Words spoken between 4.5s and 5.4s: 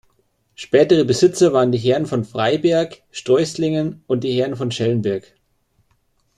von Schellenberg.